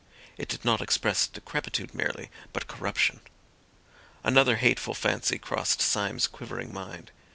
It 0.35 0.49
did 0.49 0.65
not 0.65 0.81
express 0.81 1.27
decrepitude 1.27 1.93
merely, 1.93 2.31
but 2.53 2.65
corruption. 2.65 3.19
Another 4.23 4.55
hateful 4.55 4.95
fancy 4.95 5.37
crossed 5.37 5.79
Syme's 5.79 6.25
quivering 6.25 6.73
mind. 6.73 7.11